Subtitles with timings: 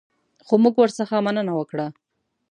[0.45, 1.87] خو موږ ورڅخه مننه وکړه.